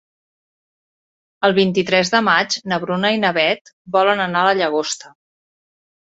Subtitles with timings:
[1.49, 5.13] El vint-i-tres de maig na Bruna i na Beth volen anar a la Llagosta.